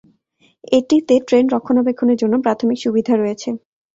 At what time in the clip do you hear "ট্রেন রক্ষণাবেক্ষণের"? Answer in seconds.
1.27-2.19